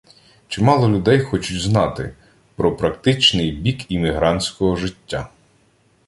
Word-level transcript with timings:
Чимало 0.47 0.87
людей 0.89 1.19
хочуть 1.19 1.61
знати 1.61 2.15
про 2.55 2.75
практичний 2.75 3.51
бік 3.51 3.91
іммігрантського 3.91 4.75
життя 4.75 5.29